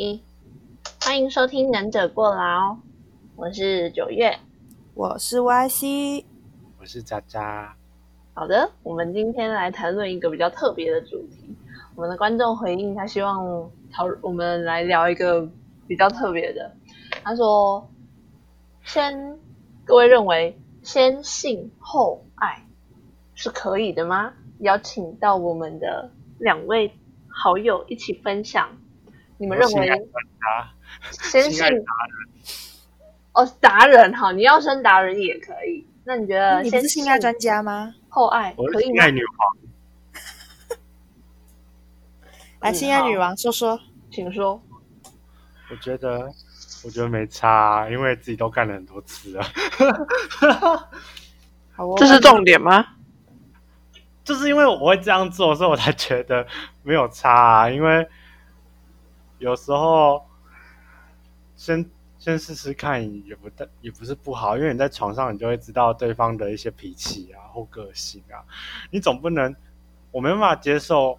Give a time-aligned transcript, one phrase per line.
[0.00, 0.22] 一，
[1.00, 2.70] 欢迎收听《忍者过劳》，
[3.34, 4.38] 我是九月。
[4.94, 6.24] 我是 YC，
[6.78, 7.74] 我是渣渣。
[8.32, 11.52] 好的，我们今天来谈论一个比较特别的主题。
[11.96, 15.44] 我们的观众回应，他希望讨我们来聊一个
[15.88, 16.72] 比较特别的。
[17.24, 17.90] 他说
[18.84, 19.36] ：“先，
[19.84, 22.64] 各位认为先性后爱
[23.34, 26.92] 是可以的吗？”邀请到我们的两位
[27.26, 28.77] 好友一起分享。
[29.38, 29.88] 你们认为
[31.12, 31.64] 先性
[33.32, 35.86] 哦，达人哈，你要升达人也可以。
[36.04, 37.94] 那你觉得你是性爱专家吗？
[38.08, 38.96] 后爱可以吗？
[38.98, 39.56] 性爱女王，
[42.60, 43.78] 来，性爱女王说说，
[44.10, 44.60] 请说。
[45.70, 46.32] 我觉得，
[46.84, 49.44] 我觉得没差，因为自己都干了很多次了。
[51.76, 52.84] 好，这是重点吗？
[54.24, 56.46] 就是因为我会这样做，所以我才觉得
[56.82, 57.30] 没有差。
[57.30, 57.70] 啊。
[57.70, 58.08] 因为
[59.38, 60.24] 有时候
[61.56, 61.84] 先
[62.18, 63.48] 先试试看，也不
[63.80, 64.56] 也不是不好。
[64.56, 68.44] 因为你在床上，你就会知道对方的一些脾气啊或个性啊。
[68.90, 69.54] 你总不能
[70.10, 71.18] 我没办法接受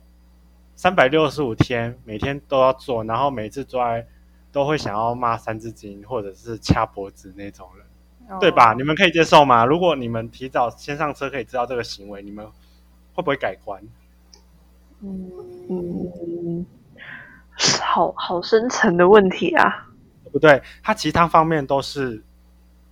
[0.75, 4.05] 三百六十五天每天都要做，然后每次做爱
[4.51, 8.73] 都会想要骂三字经或者是掐脖子那种人，对吧？
[8.73, 9.65] 你们可以接受吗？
[9.65, 12.47] 如果你们提早先上车，可以知道这个行为，你们。
[13.11, 13.83] 会不会改观？
[15.01, 16.65] 嗯，
[17.81, 19.87] 好好深层的问题啊！
[20.31, 22.23] 不对，他其他方面都是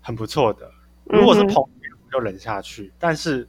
[0.02, 0.72] 很不错的。
[1.06, 1.70] 如果是朋友，
[2.12, 2.92] 就忍下去。
[3.00, 3.48] 但是，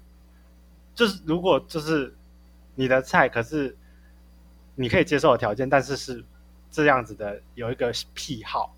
[0.95, 2.15] 就是如果就是
[2.75, 3.77] 你的菜，可是
[4.75, 6.25] 你可以接受的条件，但是是
[6.71, 8.75] 这样子的，有一个癖好，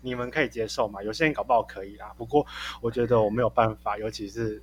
[0.00, 1.02] 你们可以接受吗？
[1.02, 2.12] 有些人搞不好可以啦。
[2.16, 2.46] 不过，
[2.80, 4.62] 我觉得我没有办法，尤其是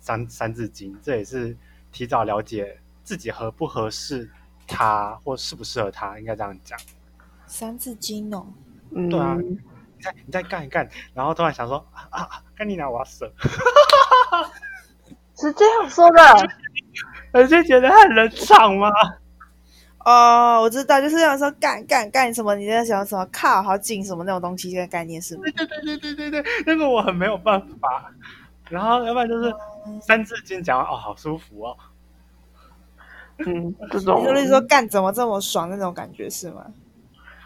[0.00, 1.56] 三三字经，这也是。
[1.92, 4.30] 提早了解自己合不合适
[4.66, 6.78] 他，或适不适合他，应该这样讲。
[7.46, 8.46] 三字经哦，
[8.92, 9.58] 对啊，你
[10.02, 13.30] 再你再干一干，然后突然想说啊啊，干你娘，我要死！
[15.38, 16.48] 是这样说的，
[17.32, 18.90] 而且觉得很冷场吗？
[20.04, 22.54] 哦，我知道，就是这样说，干干干什么？
[22.54, 23.26] 你在想什么？
[23.32, 24.70] 靠，好紧什么那种东西？
[24.70, 25.42] 这个概念是吗？
[25.44, 28.10] 对对对对对对对，那个我很没有办法。
[28.70, 29.54] 然后，要不然就是
[30.00, 31.76] 三字经讲完哦，好舒服哦。
[33.38, 36.66] 嗯， 这种就是说干怎么这么爽那种感觉是吗？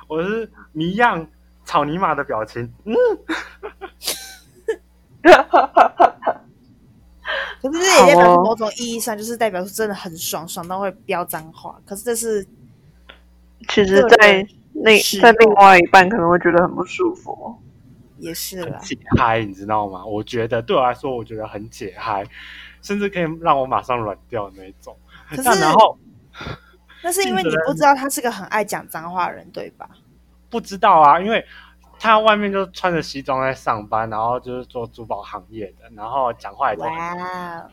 [0.07, 1.27] 我是迷样
[1.65, 2.95] 草泥马的表情，嗯。
[7.63, 11.79] 可是这也代表某种意义上就是代表是真的很爽，爽到会飙脏话。
[11.85, 12.43] 可是这是
[13.69, 17.55] 其实，在那在另外一半可能会觉得很不舒服。
[18.17, 20.05] 也是很解嗨，你知道吗？
[20.05, 22.25] 我觉得对我来说，我觉得很解嗨，
[22.81, 24.97] 甚至可以让我马上软掉那种。
[25.31, 25.99] 可是，然后
[27.03, 29.89] 那是因为你不知道他是个很爱讲脏话的人，对吧？
[30.51, 31.45] 不知道啊，因为
[31.99, 37.69] 他外面就穿着西装在上班，然后就是做珠宝行业的，然后讲话也哇，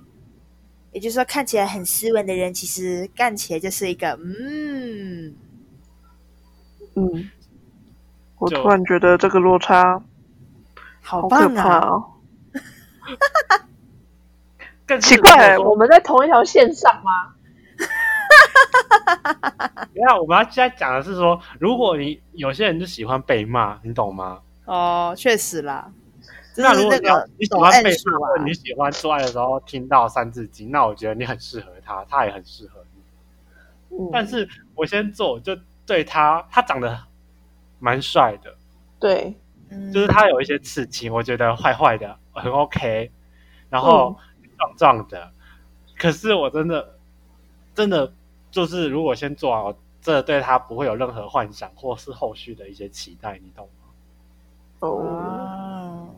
[0.92, 5.36] 也就是说看起来很斯文的人，其实干起来就是一个嗯
[6.96, 7.32] 嗯。
[8.40, 10.02] 我突然觉得这个落差。
[11.02, 12.04] 好棒啊！
[14.86, 17.34] 更奇怪，我们在同一条线上吗？
[19.94, 24.42] 没有，我们要现在讲的是说，如果你有些人就喜欢被骂，你懂吗？
[24.66, 25.92] 哦，确实啦。
[26.56, 26.98] 那如果
[27.38, 32.84] 你喜欢被骂，或你喜欢做爱的时候听到三字经，那我觉得你很适合他，他也很适合
[33.90, 34.10] 你。
[34.12, 37.00] 但是我先做，就对他，他长得
[37.80, 38.56] 蛮帅的，
[39.00, 39.36] 对。
[39.94, 43.12] 就是他有一些刺青，我觉得坏坏的很 OK，
[43.70, 44.18] 然后
[44.58, 45.30] 壮壮的，
[45.98, 46.96] 可是我真的
[47.76, 48.14] 真的
[48.52, 53.72] 就是如果先做好，这对他不会有任何幻想或是后续的一些期待，你懂吗？
[54.80, 56.10] 哦，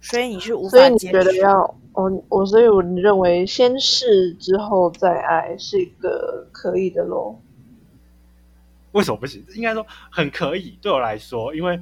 [0.00, 7.40] 所以你是无法，所以你觉得要我我所以我认为先试之后再爱是一个可以的咯。
[8.92, 9.44] 为什么不行？
[9.54, 11.78] 应该说很可以，对我来说，因为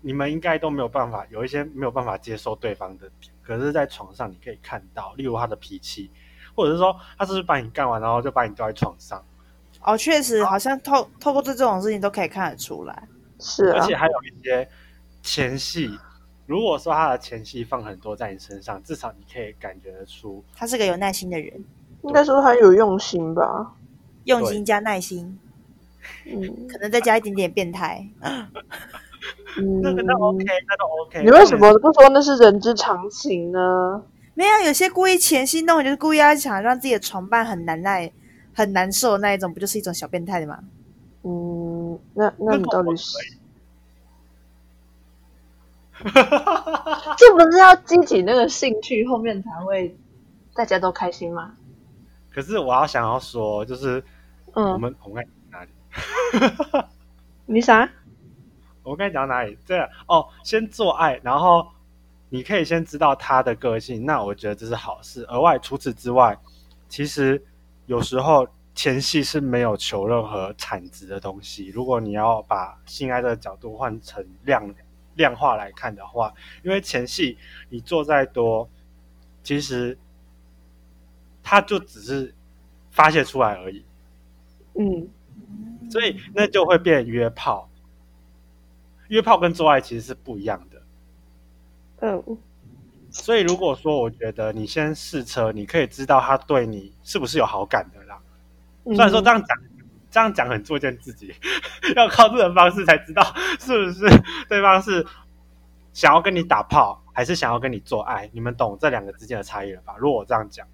[0.00, 6.10] 你们应该都没有办法，有一些没有办法接受对方的点，可是，在床上你可以看到，例如他的脾气，
[6.54, 9.22] 或者是说他是不是把你干完，然后就把你丢在床上。
[9.82, 13.08] 哦，确实，好像透透过这这种事情都可以看得出来。
[13.38, 14.68] 是，而且还有一些
[15.22, 15.90] 前戏，
[16.46, 21.64] 如果说他的前戏放很多在你身上，至少你可以感觉得出他是个有耐心的人。
[22.02, 23.74] 应该说他有用心吧，
[24.24, 25.38] 用心加耐心。
[26.26, 28.04] 嗯，可能再加一点点变态。
[29.56, 31.22] 嗯 那个那 OK，那都 OK。
[31.22, 34.02] 你为什么不说那是人之常情呢？
[34.34, 38.10] 没有，有些故意前戏弄，就是故意要想让自己的床伴很难耐、
[38.54, 40.58] 很难受那一种，不就是一种小变态的吗？
[41.24, 43.18] 嗯，那那你到底是？
[47.16, 49.96] 这不是要激起那个兴趣，后面才会
[50.54, 51.54] 大家都开心吗？
[52.34, 54.02] 可是我要想要说，就是
[54.46, 56.86] 我嗯，们、我们该讲哪里？
[57.46, 57.88] 你啥？
[58.82, 59.56] 我们刚才讲到哪里？
[59.64, 61.68] 这样哦，先做爱，然后
[62.32, 65.22] 你可以先知道他的个性，那我觉得这是好事。
[65.24, 66.34] 额外除此之外，
[66.88, 67.44] 其实
[67.84, 71.66] 有时候前戏是没有求任何产值的东西。
[71.68, 74.74] 如果你要把性爱的角度换成量
[75.16, 76.32] 量化来看的话，
[76.62, 77.36] 因为前戏
[77.68, 78.66] 你做再多，
[79.42, 79.98] 其实
[81.42, 82.34] 他就只是
[82.90, 83.84] 发泄出来而已，
[84.72, 85.06] 嗯，
[85.90, 87.68] 所以那就会变约炮。
[89.08, 90.71] 约炮跟做爱其实是不一样的。
[92.02, 92.38] 嗯，
[93.10, 98.20] 所以如果说我觉得你先试车，你可以知道他对你是不是有好感的啦。
[98.84, 99.58] 虽虽然说这样讲，
[100.10, 101.32] 这样讲很作践自己，
[101.94, 103.22] 要靠这种方式才知道
[103.60, 104.06] 是不是
[104.48, 105.06] 对方是
[105.92, 108.28] 想要跟你打炮，还是想要跟你做爱。
[108.32, 109.94] 你们懂这两个之间的差异了吧？
[109.98, 110.66] 如果我这样讲，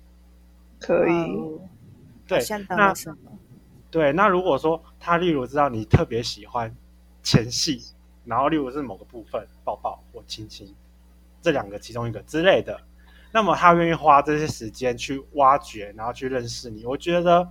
[0.81, 1.61] 可以，哦
[2.27, 2.95] 对那？
[3.91, 6.75] 对，那如果说他例如知道你特别喜欢
[7.23, 7.83] 前戏，
[8.25, 10.75] 然后例如是某个部分抱抱或亲亲，
[11.41, 12.81] 这两个其中一个之类的，
[13.33, 17.49] 那么他愿意花这些时间去挖掘，然后去认识你，我觉得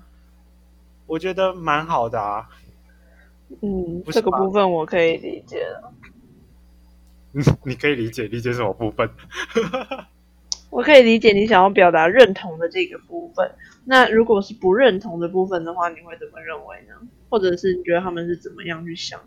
[1.05, 2.49] 我觉得蛮好的啊。
[3.61, 5.93] 嗯，这个部分我可以理解了。
[7.31, 9.09] 你你可以理解理解什么部分？
[10.69, 13.49] 我可以理解你想要表达认同的这个部分。
[13.85, 16.95] 那如果是不认同的部分的话，你会怎么认为呢？
[17.29, 19.21] 或者是你觉得他们是怎么样去想？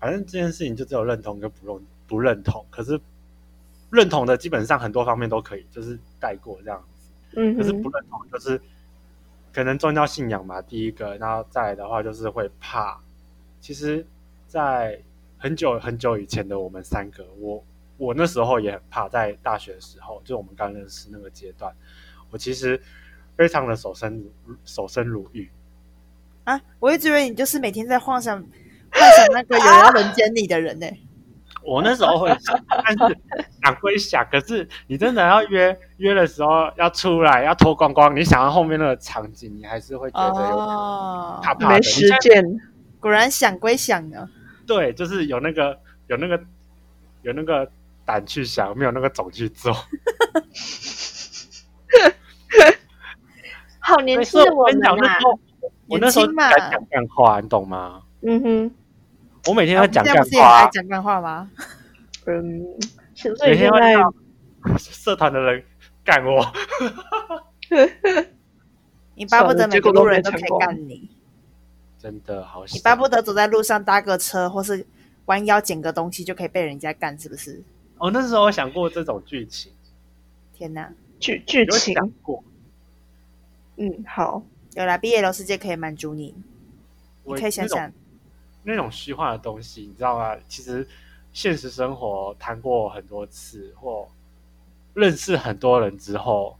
[0.00, 3.00] 反正这件事情就只有认同跟不认不认同，可是
[3.90, 7.10] 认同的基本上很多方面都可以，就是带过这样子。
[7.38, 8.60] 嗯可是不认同就是
[9.52, 13.00] 可能宗教信仰嘛，第一个，然后再来的话就是会怕。
[13.60, 14.06] 其实，
[14.46, 15.00] 在
[15.38, 17.64] 很久很久以前的我们三个，我
[17.96, 21.74] 我那时候也很怕，在大学的时候，就我们刚认识那个阶段，
[22.30, 22.80] 我其实
[23.36, 25.50] 非常的守身如守身如玉。
[26.44, 28.38] 啊，我一直以为你就是每天在幻想
[28.90, 30.86] 幻想那个有人要轮奸你的人呢、
[31.66, 33.18] 我那时候会想， 但是
[33.62, 41.80] 想归想，可是你真的要约约的时候要出来要脱光光，你想到后面那个场景，你还是会觉得有点哦，怕怕的。
[43.00, 44.28] 果然想归想呢。
[44.66, 46.40] 对，就是有那个有那个
[47.22, 47.68] 有那个
[48.04, 49.72] 胆去想，没有那个种去做。
[53.78, 55.24] 好年轻的我们啊那时！
[55.24, 55.38] 候
[55.86, 58.02] 我那时候敢讲干话，你懂吗？
[58.22, 58.74] 嗯哼，
[59.46, 61.50] 我每天啊在讲干话，讲干话吗？
[62.26, 62.64] 嗯，
[63.14, 63.94] 所以每天在
[64.78, 65.62] 社团的人
[66.04, 66.44] 干我。
[69.14, 71.08] 你巴不得每个路人都可以干你，
[71.98, 74.84] 真的好你，巴不得走在路上搭个车，或是
[75.26, 77.62] 弯腰捡个东西就可以被人家干，是不是？
[77.98, 79.72] 我那时候有想过这种剧情，
[80.52, 80.92] 天哪！
[81.18, 82.44] 剧剧情，想过。
[83.76, 84.42] 嗯，好，
[84.74, 86.34] 有啦，BL 世界可以满足你，
[87.24, 87.90] 你可以想想，
[88.66, 90.36] 那种虚幻的东西，你知道吗？
[90.48, 90.86] 其实
[91.32, 94.08] 现实生活谈过很多次，或
[94.92, 96.58] 认识很多人之后，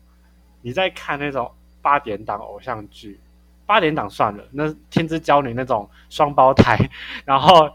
[0.62, 1.50] 你在看那种
[1.82, 3.18] 八点档偶像剧，
[3.66, 6.78] 八点档算了，那天之娇女那种双胞胎，
[7.24, 7.68] 然后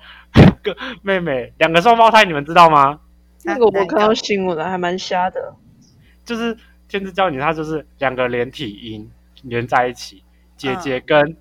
[0.64, 3.02] 个妹妹两个双胞胎，你们知道吗？
[3.44, 5.54] 那个我看到新闻了，还蛮瞎的。
[6.24, 6.56] 就是
[6.88, 9.12] 天之娇女，她就是两个连体婴
[9.42, 10.24] 连在一起，
[10.56, 11.38] 姐姐嗯跟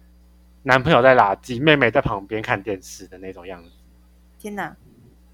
[0.62, 3.71] 男朋友在垃圾，妹妹在旁边看电视的那种样子，
[4.38, 4.76] 天哪，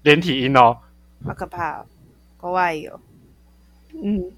[0.03, 0.77] 连体婴哦。
[1.25, 1.85] 好可怕哦！
[2.37, 2.99] 国外有，
[4.03, 4.31] 嗯，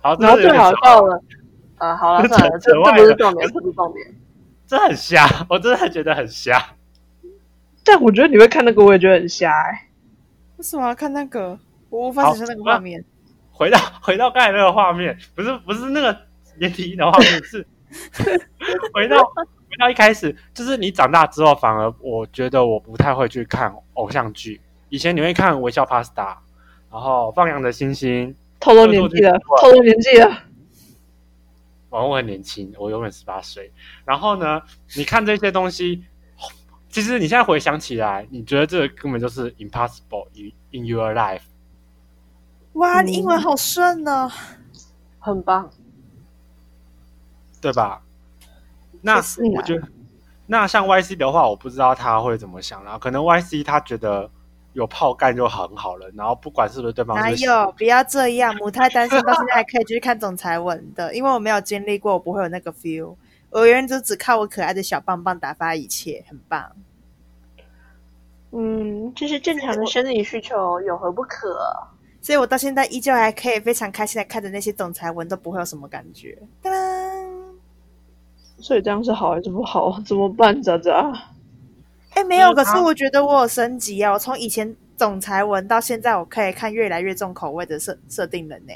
[0.00, 1.22] 好，这然后最好笑了，
[1.76, 4.14] 啊，好了，算了，这这不是重点，这不是重点。
[4.66, 6.74] 这很瞎， 我真的觉得很瞎。
[7.84, 9.88] 但我觉得你会看那个，我也觉得很瞎哎、
[10.56, 11.58] 为什么要看那个？
[11.90, 13.04] 我无法想象那个画面。
[13.52, 16.26] 回到 回到刚才那个画面，不是不是那个
[16.56, 17.64] 连体婴的画面，是
[18.92, 19.16] 回到
[19.72, 24.60] 回到一开始，就是你长大之后，反而我觉得我不太会去看偶像剧。
[24.90, 26.12] 以前你会看《微笑 Pasta》，
[26.90, 28.28] 然后《放羊的星星》，
[28.60, 30.42] 透露年纪了，透露年纪了。
[31.88, 33.72] 我我很年轻，我永远十八岁。
[34.04, 34.60] 然后呢，
[34.94, 36.04] 你看这些东西，
[36.90, 41.40] 其实你现在回想起来，你觉得这个根本就是 impossible in in your life。
[42.74, 44.30] 哇，嗯你英文好顺哦！
[45.18, 45.70] 很棒。
[47.62, 48.02] 对吧？
[49.02, 49.16] 那
[49.56, 49.88] 我觉得，
[50.46, 52.96] 那像 YC 的话，我不知道他会怎么想啦。
[52.98, 54.30] 可能 YC 他觉得
[54.72, 57.72] 有炮干就很好了，然后不管是不是对方哪有？
[57.76, 63.16] 不要这样，母胎单身到现在还可以继续看总裁文的，因为我没有经历过，我不会有那个 feel。
[63.50, 66.72] 我永远都只靠我可爱的小棒棒打发一切，很棒。
[68.52, 71.58] 嗯，这是正常的生理需求，有何不可？
[72.22, 76.38] 所以我到现在依旧还可以非常开心的看着那些总裁文，都不会有什么感觉。
[78.62, 80.00] 所以这样是好还是不好？
[80.06, 81.12] 怎么办，渣渣？
[82.14, 84.12] 哎，没有，可是我觉得我有升级啊！
[84.12, 88.72] 我从以前总裁文到现在，我可以看越来越重口味的设设定人呢、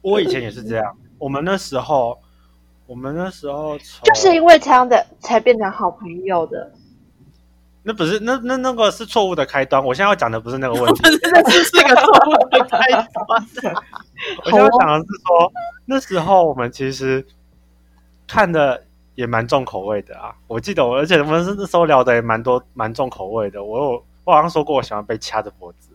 [0.00, 0.96] 我以前也是这样。
[1.18, 2.18] 我们那时候，
[2.86, 6.72] 我们那时候就是因为这样的才变成好朋友的。
[7.84, 9.84] 那不是那那那个是错误的开端。
[9.84, 13.04] 我现在要讲的不是那个问题， 那是是个错误的开端。
[14.44, 15.52] 我现在要讲的是说，
[15.86, 17.26] 那时候我们其实
[18.32, 18.82] 看的
[19.14, 20.34] 也蛮重口味的啊。
[20.46, 23.62] 我记得我，而且我们是那时候聊的也蛮多蛮重口味的。
[23.62, 25.90] 我有我好像说过，我喜欢被掐着脖子，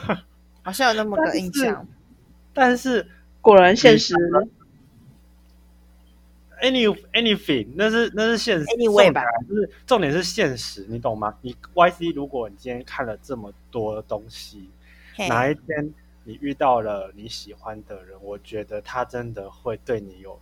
[0.62, 1.86] 好像有那么个印象。
[2.52, 3.08] 但是
[3.40, 4.14] 果然现实
[6.60, 9.10] any anything 那是那是现实 Anyway
[9.48, 11.34] 就是重点是现实，你懂吗？
[11.40, 14.68] 你 YC 如果你今天看了这么多东西，
[15.14, 15.94] 嘿哪一天
[16.24, 20.38] 你遇到了你喜欢的人，我觉得他真的会对你有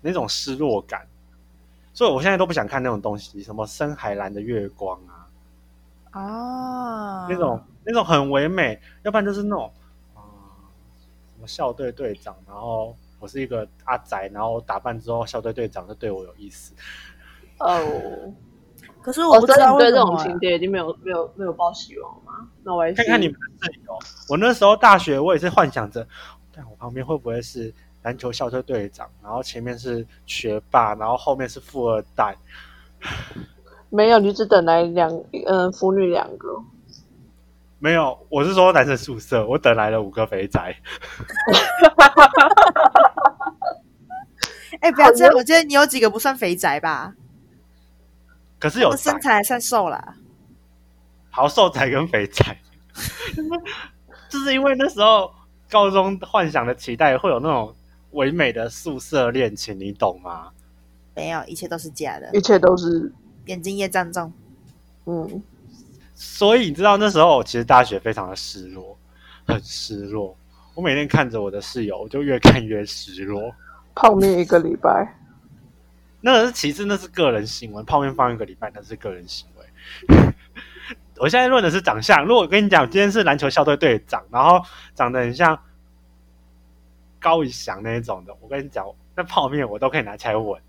[0.00, 1.06] 那种失落感，
[1.92, 9.72] 所以我现在都不想看那种东西，什么深海蓝的月光啊，啊，那种那种很唯美，要不然就是那种
[10.14, 10.20] 啊、
[11.34, 16.74] 什么校队队长，然后我是一个阿宅，然后我打扮之后校队队长就对我有意思。
[17.58, 18.32] 哦。
[19.02, 22.48] 可是我哦，不知所以你对这种情节已经没有没有没有抱希望了吗？
[22.64, 23.96] 那我还是看看你们的室友，
[24.28, 26.04] 我那时候大学我也是幻想着，
[26.52, 27.72] 但我旁边会不会是
[28.06, 32.36] 篮球校队队长，然后前面是学霸，然后后面是富二代。
[33.90, 35.10] 没有，你只等来两
[35.44, 36.62] 嗯腐女两个。
[37.80, 40.72] 没有，我是说男生宿舍，我等来了五个肥宅。
[44.80, 47.12] 哎、不要这样，我觉得你有几个不算肥宅吧？
[48.60, 50.14] 可是有身材还算瘦啦。
[51.28, 52.56] 好瘦仔跟肥仔，
[54.30, 55.34] 就是因为那时候
[55.68, 57.74] 高中幻想的期待会有那种
[58.16, 60.50] 唯美的宿舍恋情，你懂吗？
[61.14, 62.28] 没有，一切都是假的。
[62.32, 63.12] 一切都是
[63.46, 64.32] 眼睛夜障重，
[65.04, 65.42] 嗯，
[66.14, 68.98] 所以你知道那时候我其实大学非常的失落，
[69.46, 70.36] 很失落。
[70.74, 73.54] 我每天看着我的室友，我就越看越失落。
[73.94, 75.16] 泡面一个礼拜，
[76.20, 77.82] 那是其次，那是个人行为。
[77.84, 80.16] 泡面放一个礼拜，那是个人行为。
[81.18, 82.22] 我现在论的是长相。
[82.26, 84.60] 如果我跟你讲，今天是篮球校队队长，然后
[84.94, 85.58] 长得很像
[87.26, 90.62] 高以翔那一种的，我跟你讲，那泡面我都可以拿起来闻。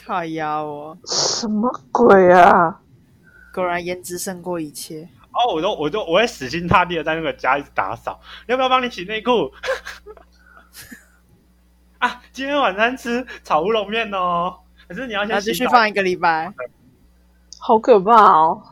[0.00, 2.80] 靠腰哦，什么鬼啊？
[3.52, 5.08] 果然颜值胜过一切。
[5.32, 8.20] 哦，我都我都我会死心塌地的在那个家一直打扫。
[8.46, 9.50] 要不要帮你洗内裤？
[11.98, 14.54] 啊，今天晚餐吃炒乌龙面哦。
[14.86, 16.54] 可是你要先继续放一个礼拜。
[17.58, 18.62] 好可怕哦！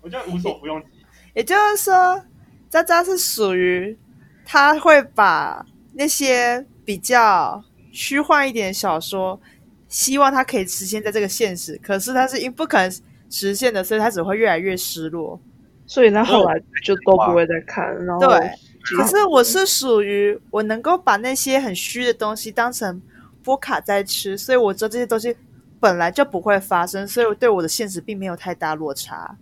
[0.00, 1.06] 我就无所不用其极。
[1.34, 2.24] 也就是说，
[2.70, 3.98] 渣渣是属于
[4.44, 9.40] 他会把那些比较虚幻一点的小说，
[9.88, 12.90] 希望它可以实现在这个现实，可是它是因不可能
[13.30, 15.40] 实现的，所以它只会越来越失落。
[15.84, 18.50] 所以他后来就都不会再看，然后对，
[18.96, 23.02] 可是我是属于我能够把那些很虚的东西当成
[23.42, 25.36] 波卡在吃，所以我知道这些东西
[25.80, 29.36] 本来就不会发生，所以我对我的现实并没有太大落差。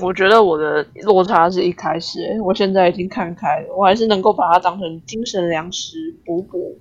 [0.00, 6.78] 我觉得我的落差是一开始、欸，我现在已经看开了，我还是能够把它当成精神粮食补补。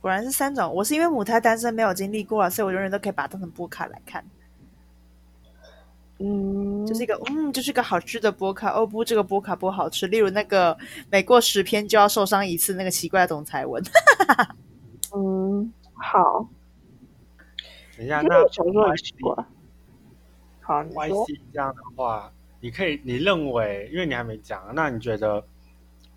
[0.00, 4.24] 果然是三种，我是因为母胎单身没有经历过了，所以我永远都可以把它当成波卡来看，
[6.18, 8.72] 嗯，就是一个嗯，就是一个好吃的波卡。
[8.72, 10.08] 哦不，这个波卡不好吃。
[10.08, 10.76] 例如那个
[11.08, 13.80] 每过十篇就要受伤一次那个奇怪的总裁文，
[15.14, 16.48] 嗯，好，
[17.96, 19.44] 等一下，那我小时候很奇怪。
[20.62, 25.44] 好，你说 YC 这样的话，你可以，你认为，因为你还没讲，那你觉得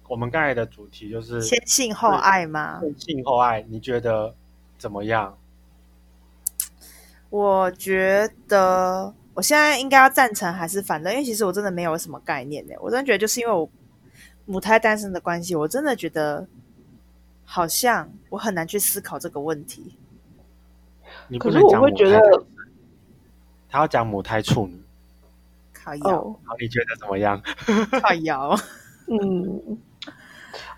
[0.07, 2.79] 我们刚才的主题就是先性后爱吗？
[2.81, 4.33] 先性后爱，你觉得
[4.77, 5.35] 怎么样？
[7.31, 11.11] 我觉得我现在应该要赞成还是反对？
[11.13, 12.73] 因为其实我真的没有什么概念呢。
[12.79, 13.67] 我真的觉得就是因为我
[14.45, 16.47] 母胎单身的关系，我真的觉得
[17.43, 19.97] 好像我很难去思考这个问题。
[21.27, 22.45] 你可是讲母会觉得
[23.75, 24.81] 他要讲母胎处女，
[25.73, 27.41] 靠摇，哦，好，你觉得怎么样？
[28.01, 28.55] 靠摇，
[29.11, 29.77] 嗯，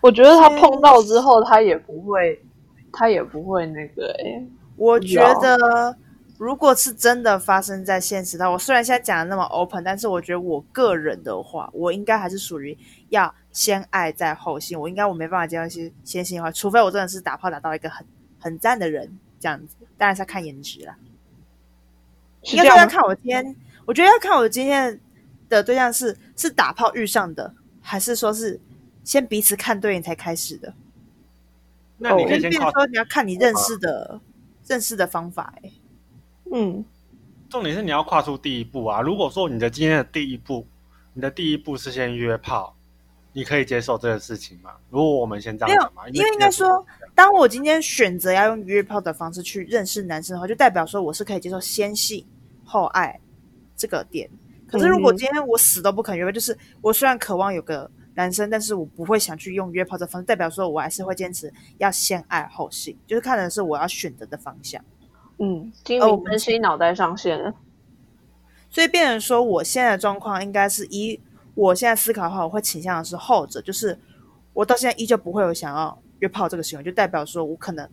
[0.01, 2.44] 我觉得他碰到之后，他也不会，
[2.92, 5.96] 他也不会那个、欸，我觉得。
[6.39, 12.77] 如果是真的发生在现实的，我虽然现在讲的那么 open，但是我觉得我个人的话，我应该还是属于
[13.10, 14.80] 要先爱再后性。
[14.80, 18.06] 我应该我没办法接受先先性的话，除非我真的是打炮打到一个很
[18.39, 20.96] 很赞的人，这样子，当然是要看颜值啦。
[22.44, 22.88] 应该说要？
[22.88, 25.00] 看我今天，我觉得要看我今天
[25.50, 28.60] 的对象是是打炮遇上的，还是说是
[29.03, 30.74] 先彼此看对眼才开始的。
[31.98, 34.22] 那你可以先，说你要看你认识的
[34.67, 35.74] 认识的方法、欸，
[36.53, 36.86] 嗯，
[37.50, 39.01] 重点是你要跨出第一步啊。
[39.01, 40.67] 如果说你的今天的第一步，
[41.13, 42.75] 你的第一步是先约炮，
[43.34, 44.75] 你可以接受这个事情吗？
[44.91, 46.86] 如果我们先这样讲嘛，因为应该说，
[47.17, 52.24] 当我今天选择要用约炮的方式去认识男生的话，就代表说我是可以接受先性
[52.63, 53.19] 后爱
[53.75, 54.29] 这个点。
[54.67, 64.79] 可是如果今天我死都不肯约炮，就是我虽然渴望有个男生，但是我不会想去用约炮的方式，代表说我还是会坚持要先爱后性，就是看的是我要选择的方向。
[65.39, 67.51] 嗯，精哦我们明分析脑袋上线了。
[68.69, 71.19] 所以变成说，我现在的状况应该是以
[71.55, 73.97] 我现在思考的话，我会倾向的是后者，就是
[74.53, 77.88] 我到现在依旧不会有想要约炮这个行为，就代表说我可能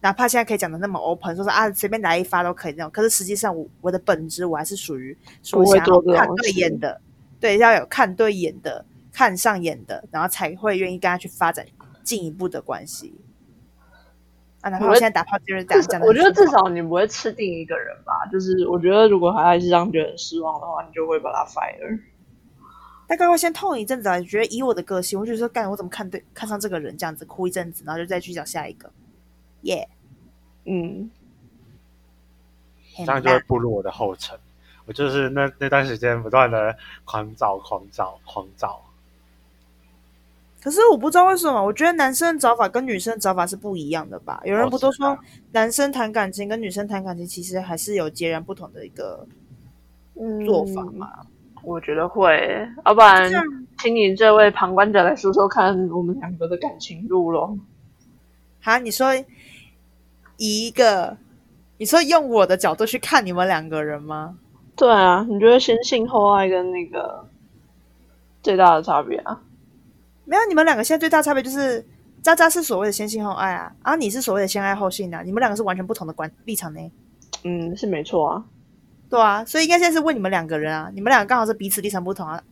[0.00, 7.00] 哪怕现在可以讲的那么 open，说是啊随便来一发都可以那种，可是实际上我我的本质我还是属于说想不会做这种要看对眼的，
[7.38, 11.66] 对，要有看对眼的、看上眼的，然后才会愿意跟他去发展
[12.02, 13.14] 进一步的关系。
[14.60, 18.26] 啊，哪怕我现在打炮就是这样讲的，我觉得至少你不会吃定一个人吧。
[18.30, 22.00] 就是我觉得如果他还是让你觉得很失望的话，你就会把他 fire。
[23.06, 28.90] 大概会先痛一阵子啊，觉得以我的个性，我就说干，我怎么看对看上这个人这样子，哭一阵子，然后就再去找下一个，
[29.62, 29.88] 耶、
[30.64, 31.10] 嗯，
[32.96, 34.38] 很这样就会步入我的后尘。
[34.84, 38.82] 我就是那那段时间不断的狂找、狂找、狂找。
[40.60, 44.40] 可是我不知道为什么，我觉得男生的找法跟女生的找法是不一样的吧？
[44.44, 45.16] 有人哦不都说
[45.52, 49.26] 男生谈感情跟女生谈感情其实还是有截然不同的一个
[50.14, 51.26] 嗯做法嘛？
[51.64, 53.30] 我觉得会，要不然
[53.78, 57.56] 请你这位旁观者来说说看我们两个的感情路咯。
[58.60, 59.14] 好，你说
[60.36, 61.16] 以一个，
[61.78, 64.36] 你说用我的角度去看你们两个人吗？
[64.76, 67.26] 对啊，你觉得先性后爱跟那个
[68.42, 69.40] 最大的差别啊？
[70.24, 71.84] 没有，你们两个现在最大差别就是
[72.22, 76.80] 渣渣是所谓的先性后爱啊，然后你是所谓的先爱后性啊，你们两个是完全不同的观立场呢。
[77.44, 78.44] 嗯，是没错啊。
[79.12, 82.42] 对啊，所以应该现在是问你们两个人啊，你们两个刚好是彼此立场不同啊。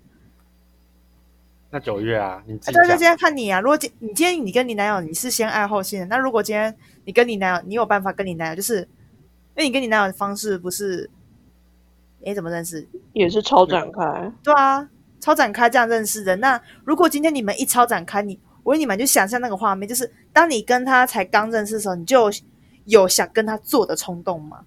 [1.70, 3.06] 那九月啊，你自啊对啊，那己讲今。
[3.06, 11.08] 天看你啊，如果今你今天你跟你男友你是先爱后性的，那如果今天你跟你男友，你有办法跟你男友，就是因为你跟你男友的方式不是，
[12.26, 12.86] 哎怎么认识？
[13.14, 14.86] 也是超展开，对啊，
[15.18, 16.36] 超展开这样认识的。
[16.36, 22.30] 那如果今天你们一超展开，你我问你们就想象那个画面，就是当你跟他才刚认识的时候，你就有
[22.84, 24.62] 有想跟他做的冲动吗？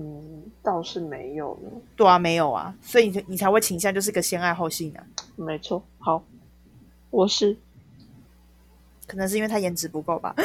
[0.00, 1.70] 嗯，倒是没有呢。
[1.96, 5.00] 对啊，没有啊，所以你你才会倾向就是个先爱后性啊。
[5.36, 6.22] 没错，好，
[7.08, 7.56] 我是
[9.06, 10.34] 可能是因为他颜值不够吧。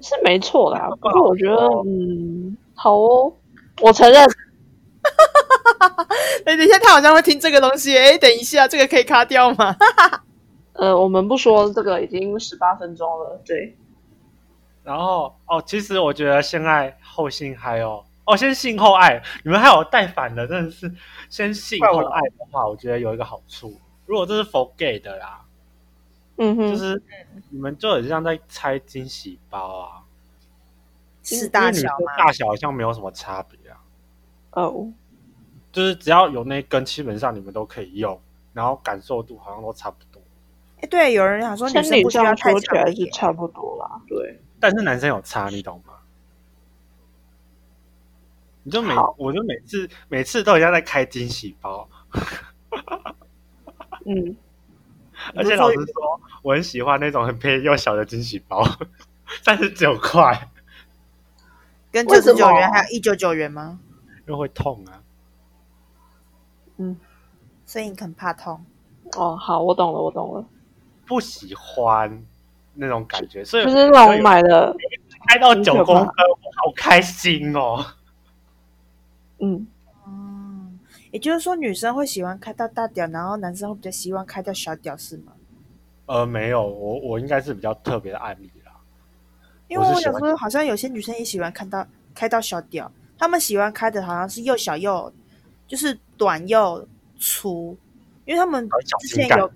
[0.00, 0.88] 是没错啦。
[1.00, 3.32] 不过我觉得，嗯，好哦，
[3.82, 4.24] 我承认，
[6.44, 7.96] 哎， 等一下，他好像会听这个东西。
[7.96, 9.76] 哎，等一下，这个可以卡掉吗？
[10.74, 13.76] 呃，我们不说这个已经十八分钟了，对，
[14.86, 20.94] 然后哦，其实我觉得先爱后性还有哦，先性后爱，你们还有带反的，真的是
[21.28, 25.44] 先性后爱的话，我觉得有一个好处，如果这是 for gay 的啦，
[26.36, 27.02] 嗯哼，就是
[27.50, 30.02] 你们就很像在拆惊喜包啊，
[31.24, 32.16] 是大小吗？
[32.16, 33.80] 大小好像没有什么差别啊，
[34.52, 34.86] 哦，
[35.72, 38.20] 就是只要有那根，基本上你们都可以用，
[38.52, 39.96] 然后感受度好像都差不
[40.86, 45.94] 对，有人想说女生不需要上说起太长的眼来是差不多啦，对，但是男生有差，你懂吗？
[48.62, 51.88] 你就每我就每次每次都很像在开惊喜包，
[54.04, 54.36] 嗯，
[55.36, 58.64] 而且老实说，我很喜欢那种很便宜又小的惊喜包，
[59.44, 60.50] 三十九块，
[61.92, 63.78] 跟九十九元还有一九九元吗？
[64.26, 65.00] 因为会痛啊。
[66.78, 66.98] 嗯，
[67.64, 68.66] 所以你很怕痛。
[69.16, 70.44] 哦，好，我懂了，我懂了，
[71.06, 72.24] 不喜欢
[72.74, 74.76] 那种感觉，所以就是那种买了，
[75.28, 76.10] 开到九公分，我
[76.56, 77.84] 好开心哦。
[79.38, 79.66] 嗯，
[80.06, 80.78] 嗯，
[81.10, 85.32] 也就是说，女生会喜欢开到大屌，然后男生会比较希望开到小屌，是吗？
[86.06, 88.72] 呃，没有，我我应该是比较特别的案例啦。
[89.68, 95.12] 因为我想说，好像有些女生也喜欢看到开到小屌，她们喜欢开的好像是又小又
[95.66, 96.86] 就是短又
[97.18, 97.76] 粗，
[98.24, 98.68] 因为他们
[99.00, 99.50] 之前有，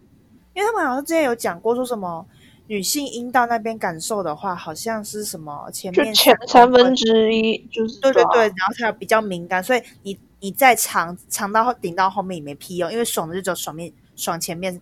[0.60, 2.26] 因为他们好像之前有讲过说什么
[2.66, 14.78] 女性阴道那边感受的话，好像是什么前面就前三分之一，就是啊对对对，然后才有比较敏感，所以你你再长长到后顶到后面也没屁用，因为爽的就只有爽面爽前面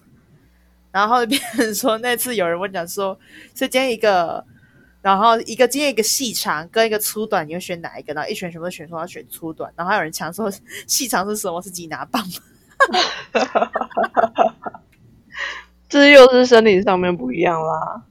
[0.90, 3.16] 然后变成说那次有人问讲说，
[3.54, 4.44] 所以今天一个，
[5.00, 8.12] 然后一个今天一个细长跟一个粗短，你会选哪一个？
[8.14, 10.50] 然后一选全部都选说要选粗短，然后还有人抢说
[10.88, 11.62] 细长是什么？
[11.62, 12.22] 是吉拿棒。
[15.88, 18.02] 这又是生理上面不一样啦。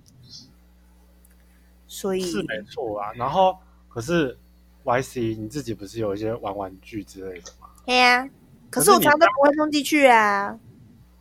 [1.88, 3.12] 所以是没错啊。
[3.14, 3.58] 然后
[3.90, 4.38] 可是
[4.84, 7.68] Y C 你自己不是有一些玩玩具之类的吗？
[7.86, 8.30] 对呀、
[8.70, 10.58] 可是我常常都不会送进去啊。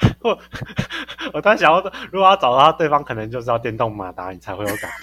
[0.22, 0.38] 我
[1.34, 4.96] 我当时想要，如果要找到对方，可能就是要电动马达，你才会有感觉。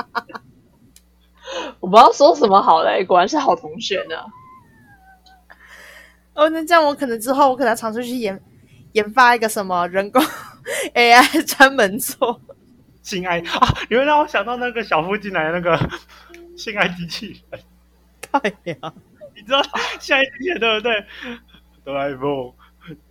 [1.81, 4.15] 我不知道说什么好嘞，果然是好同学呢。
[6.33, 8.41] 哦，那这样我可能之后我可能要尝试去研
[8.93, 10.23] 研发一个什么人工
[10.95, 12.39] AI 专门做。
[13.01, 13.67] 性爱啊！
[13.89, 15.89] 你会让我想到那个小夫进来的那个
[16.55, 17.59] 性爱机器人，
[18.31, 18.93] 哎呀，
[19.35, 19.59] 你知道
[19.99, 21.03] 性爱机器人对不对？
[21.83, 22.53] 哆啦 A 梦，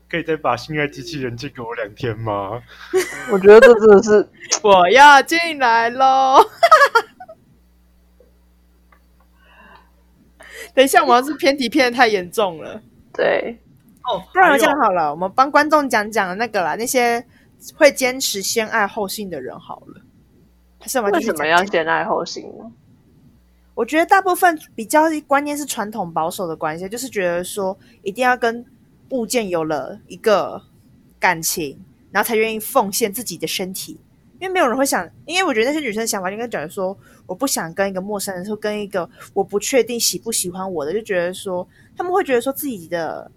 [0.08, 2.62] 可以再把性爱机器人借给我两天吗？
[3.32, 4.28] 我觉得这真的是，
[4.62, 6.38] 我要进来喽！
[10.74, 12.80] 等一下，我要是偏题偏的太严重了。
[13.12, 13.58] 对，
[14.04, 17.24] 哦，不然这样好了，我们帮观众讲讲那个啦，那些
[17.74, 20.02] 会坚持先爱后性的人好了。
[20.78, 22.72] 还是我们为什么要先爱后性呢？
[23.74, 28.64] 我觉得大部分比较观念是传统保守的关系，就是觉得说一定要跟
[29.10, 30.62] 物件有了一个
[31.18, 33.98] 感情，然后才愿意奉献自己的身体。
[34.40, 43.30] 因为没有人会想，因为我觉得那些女生的想法应该觉得说，我不想跟一个陌生人，或跟一个我不确定喜不喜欢我的，就觉得说他们会觉得说自己的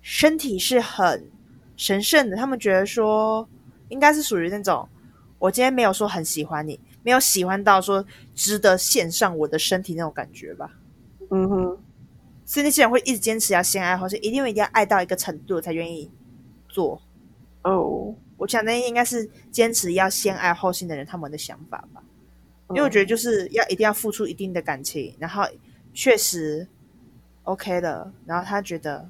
[0.00, 1.30] 身体是很
[1.76, 3.46] 神圣的，他们觉得说
[3.90, 4.88] 应该是属于那种
[5.38, 10.70] 我今天没有说很喜欢你，没有喜欢到说值得献上我的身体那种感觉吧。
[11.30, 11.78] 嗯哼，
[12.44, 16.10] 所以那些人会一直坚持要先爱或是，一定一定要爱到一个程度才愿意
[16.68, 17.00] 做。
[17.62, 22.02] 哦，我想那应该是坚持要先爱后性的人他们的想法吧，
[22.70, 25.44] 因为我觉得就是要一定要付出一定的感情，然后
[25.92, 26.66] 确实
[27.42, 29.06] OK 了，然后他觉得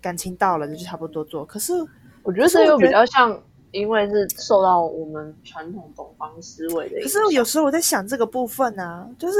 [0.00, 1.44] 感情到了，那就差不多做。
[1.44, 1.74] 可是
[2.22, 3.38] 我觉得这又比较像，
[3.70, 7.08] 因为是受到我们传统东方思维的可。
[7.08, 9.38] 是有时候我在想这个部分啊，就是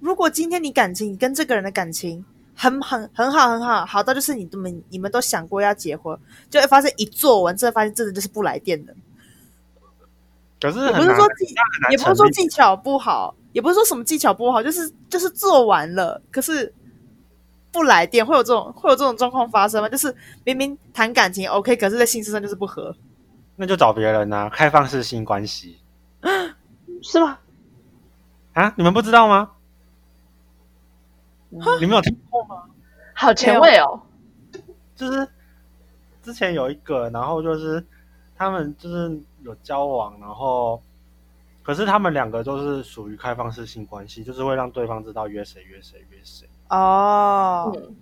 [0.00, 2.24] 如果今天你感情，你跟这个人的感情
[2.56, 8.94] 很很很好很好，好到就是你们你们都想过要结婚，就会发现一做完，真的发现真的就是不来电的。
[10.58, 16.72] 可是也不是说技，很难也不是说技巧不好，也不是说什么技巧不好，就是就是做完了，可是
[17.70, 19.88] 不来电，会有这种会有这种状况发生吗？
[19.88, 20.12] 就是
[20.44, 22.96] 明明谈感情 OK，可是在性事上就是不合。
[23.56, 25.78] 那就找别人啊，开放式性关系
[27.02, 27.38] 是吗？
[28.54, 28.72] 啊？
[28.76, 29.50] 你们不知道吗？
[31.60, 31.80] 嗯。
[31.80, 32.62] 你没有听过吗？
[33.14, 34.00] 好前卫哦。
[34.94, 35.28] 就是
[36.22, 37.84] 之前有一个，然后就是
[38.34, 40.82] 他们就是有交往，然后
[41.62, 47.94] 可是他们两个都是属于开放式性关系，就是会让对方知道约谁约谁约谁，哦，嗯，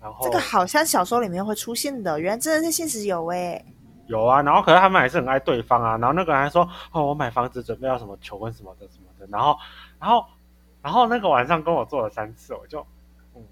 [0.00, 3.62] 然后这个好像小说里面会出现的，原来真的是现实有诶、
[4.06, 9.54] 有啊，然后可是他们还是很爱对方啊，然后那个人还说哦，我买房子准备要什么求婚什么的什么的，然后
[10.00, 10.24] 然后
[10.82, 12.86] 然后那个晚上跟我做了三次，我就
[13.34, 13.42] 嗯，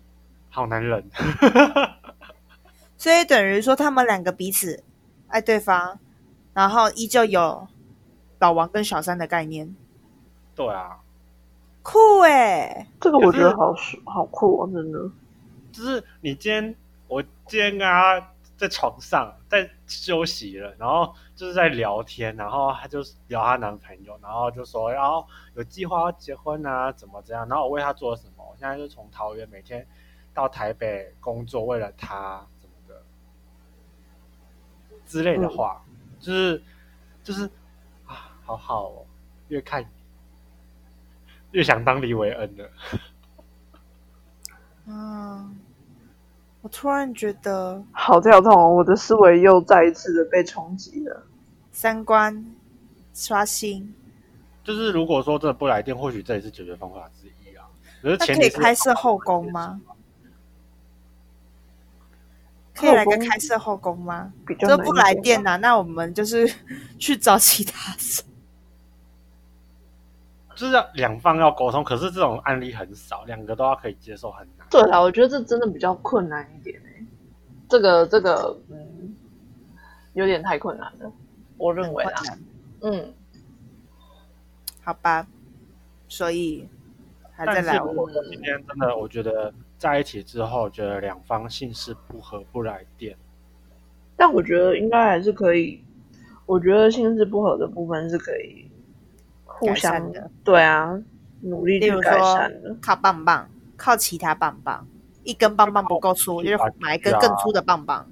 [0.51, 1.05] 好难忍，
[2.97, 4.83] 所以等于说他们两个彼此
[5.29, 5.99] 爱对方，
[6.55, 7.69] 然后依旧有
[8.39, 9.75] 老王跟小三的概念，
[10.55, 11.01] 对啊，
[11.83, 15.11] 酷诶、这个我觉得好好酷啊，真的。
[15.73, 16.75] 就是你今天
[17.07, 29.87] 我今天跟他在床上在休息了，然后就是在聊天，然后她就聊她男朋友，然后就说然后有计划要结婚啊，怎么怎样，然后我为她做了什么，我现在就从桃园每天
[30.33, 33.03] 到台北工作，为了她怎么的
[35.07, 35.85] 之类的话，
[36.19, 36.63] 就是
[37.23, 37.45] 就是
[38.07, 39.07] 啊，好好哦，
[39.49, 39.85] 越看
[41.51, 42.71] 越想当李维恩了。
[44.89, 45.59] 嗯，
[46.67, 48.75] 我突然觉得好跳痛哦！
[48.75, 51.25] 我的思维又再一次的被冲击了。
[51.71, 52.45] 三观
[53.15, 53.95] 刷新，
[54.65, 57.63] 就是如果说真的不来电，或许这也是解决方法之一啊。
[58.03, 59.81] 可是那可以开设后宫吗？
[62.75, 64.33] 可以来个开设后宫吗？
[64.59, 66.53] 这不来电呐、那我们就是
[66.99, 68.36] 去找其他人。
[70.57, 74.67] 就是要两方要沟通，可是这种案例很少，两个都要可以接受很难。
[74.71, 77.07] 对啦，我觉得这真的比较困难一点诶、
[77.69, 79.15] 这个这个，嗯，
[80.15, 81.13] 有点太困难了，
[81.59, 82.13] 我认为啦。
[82.81, 83.13] 嗯，
[84.83, 85.27] 好吧，
[86.09, 86.67] 所以
[87.31, 93.17] 还但是在来我如果说今天真的，我觉得在一起之后，觉得两方性事不合不来电，
[94.17, 95.83] 但我觉得应该还是可以。
[96.47, 98.71] 我觉得性质不合的部分是可以
[99.59, 100.99] 互相的对啊，
[101.41, 102.77] 努力例如去改善的。
[102.81, 104.87] 靠棒棒，靠其他棒棒，
[105.25, 108.07] 一根棒棒不够粗，就是买一根更粗的棒棒。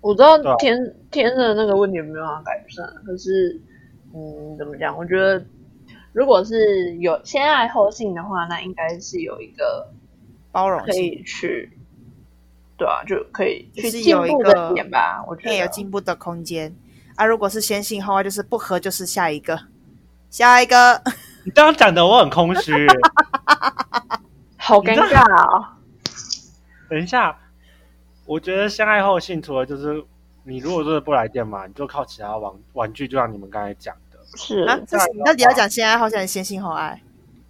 [0.00, 0.76] 我知道天
[1.10, 3.60] 天生的那个问题没有办法改善，可是，
[4.14, 4.96] 嗯，怎么讲？
[4.96, 5.44] 我觉得
[6.12, 9.88] 如果是有先爱后性的话，那应该是有一个
[10.50, 11.70] 包容性，以去，
[12.76, 15.24] 对啊，就可以去就是进步有一个的点吧。
[15.28, 16.74] 我觉也有进步的空间。
[17.14, 19.56] 啊，如果是先性后爱，就是不合就是下一个，
[20.32, 21.00] 下一个。
[21.44, 22.72] 你刚刚讲的我很空虚。
[24.56, 25.76] 好尴尬啊！
[26.88, 27.36] 等一下，
[28.26, 30.02] 我觉得相爱后性，除了就是
[30.44, 34.18] 你如果真的不来电嘛，你就靠其他玩玩具，就像你们刚才讲的。
[34.36, 36.98] 是啊，这是你到底要讲先爱后性还是先性后爱？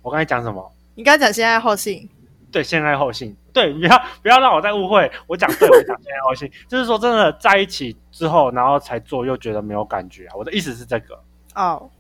[0.01, 0.73] 我刚才讲什么？
[0.95, 2.09] 你刚才讲先爱后性，
[2.51, 5.11] 对，先爱后性，对，不要不要让我再误会。
[5.27, 10.35] 我讲对，我讲先爱后性，就是说真的在一起之后，然后才做，又觉得没有感觉啊。
[10.35, 11.23] 我的意思是这个，
[11.55, 11.91] 哦，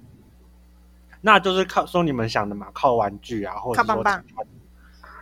[1.22, 4.24] 那就是靠说你们想的嘛，靠玩具啊，或者说靠棒棒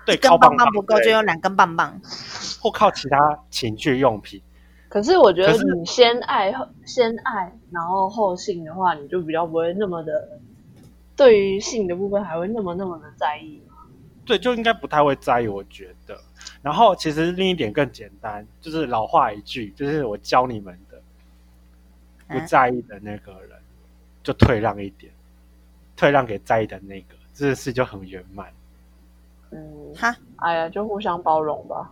[0.04, 2.00] 对，一根靠棒棒棒不够就用两根棒棒。
[2.60, 4.42] 或靠其他情趣用品。
[4.88, 10.40] 可是我觉得你先爱后先爱，然后后性的话，你就比较不会那么的
[11.14, 13.62] 对于性的部分还会那么那么的在意。
[14.24, 16.18] 对，就应该不太会在意，我觉得。
[16.62, 21.00] 然后其实另一点更简单，就是老话一句，就是我教你们的，
[22.28, 23.58] 不嗯在意的那个人
[24.22, 25.12] 就退让一点，
[26.00, 28.50] 退让给在意的那个，这件事就很圆满。
[29.50, 31.90] 嗯，哈，哎呀，就互相包容吧。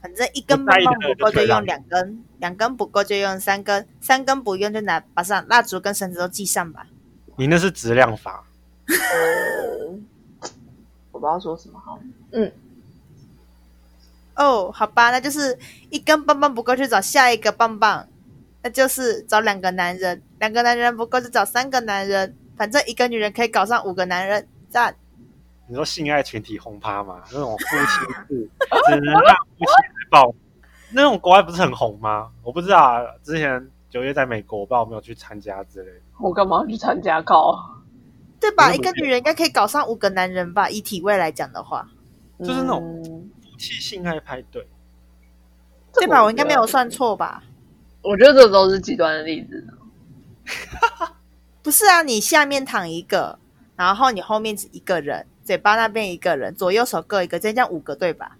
[0.00, 6.86] 反正一根棒棒不够就用两根，两根不够就用三根，三根不用就拿把上蜡烛跟绳子都系上吧。
[7.34, 8.46] 你那是质量法，
[8.86, 9.98] 呃，
[11.10, 11.98] 我不知道说什么好。
[12.30, 12.52] 嗯，
[14.36, 15.58] 哦，好吧，那就是
[15.90, 18.06] 一根棒棒不够去找下一个棒棒，
[18.66, 24.92] 那就是找两个男人，两个男人不够就找三个男人，反正一个女人可以搞上五个男人，赞。
[25.68, 27.22] 你说性爱群体轰趴嘛？
[27.30, 28.50] 那种夫妻制
[28.90, 30.34] 只能让夫妻来报，
[30.90, 32.28] 那种国外不是很红吗？
[32.42, 36.00] 我不知道啊，之前九月在美国，我不知道有没有去参加之类的。
[36.18, 37.56] 我干嘛要去参加考？
[38.40, 38.74] 对吧？
[38.74, 40.68] 一个女人应该可以搞上五个男人吧？
[40.68, 41.88] 以体位来讲的话，
[42.40, 44.66] 就是那种嗯夫妻性爱派对，
[45.92, 46.20] 对吧？
[46.24, 47.44] 我应该没有算错吧？
[48.08, 49.66] 我觉得这都是极端的例子。
[51.62, 53.38] 不是啊，你下面躺一个，
[53.74, 58.36] 然后你后面只一个人，嘴巴那边一个人，左右手各一个，这样五个对吧？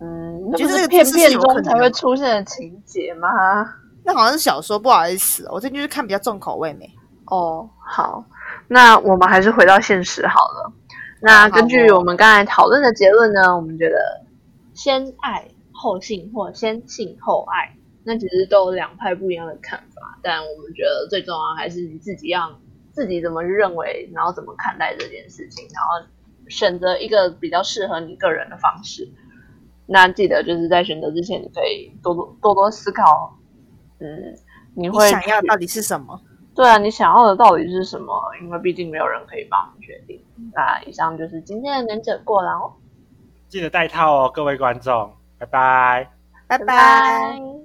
[0.00, 3.28] 嗯，那觉得这个不是片片中才会出现的情节吗？
[4.04, 6.88] 那好像是小说，不好意思哦，我最近就是看比较重口味没。
[7.26, 8.24] 哦，好，
[8.68, 10.72] 那我们还是回到现实好了。
[11.20, 13.96] 那根据我们刚才讨论的结论呢，我们觉得
[14.72, 17.74] 先爱后性或先性后爱，
[18.08, 20.18] 那其实都有两派不一样的看法。
[20.22, 22.50] 但我们觉得最重要还是你自己要
[22.90, 26.08] 自己怎么认为，然后怎么看待这件事情，然后
[26.48, 29.06] 选择一个比较适合你个人的方式。
[29.86, 33.38] 那记得就是在选择之前，你可以多多多多思考，
[34.00, 34.34] 嗯，
[34.74, 36.20] 你你会想要到底是什么？
[36.56, 38.12] 对啊，你想要的到底是什么？
[38.42, 40.20] 因为毕竟没有人可以帮你决定。
[40.52, 42.72] 那以上就是今天的能者过劳，
[43.48, 46.10] 记得带套哦，各位观众，拜拜。
[46.48, 46.66] 拜拜拜。
[46.66, 47.57] 拜